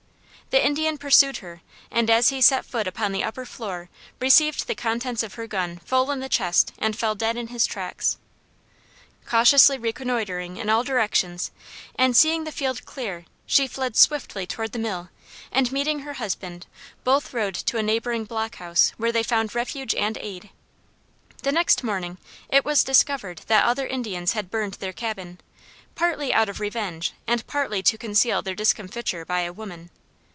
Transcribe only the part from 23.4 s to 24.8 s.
that other Indians had burned